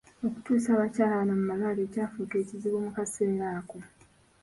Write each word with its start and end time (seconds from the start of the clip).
Okutuusa 0.27 0.69
abakyala 0.75 1.13
bano 1.19 1.31
mu 1.39 1.43
malwaliro 1.49 1.87
kyafuuka 1.93 2.35
ekizibu 2.43 2.77
mu 2.85 2.91
kaseera 2.97 3.45
ako. 3.59 3.77